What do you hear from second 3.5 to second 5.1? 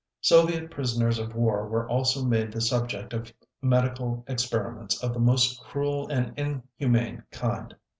medical experiments